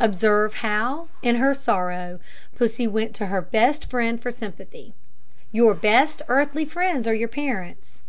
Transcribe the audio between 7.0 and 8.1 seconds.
are your parents.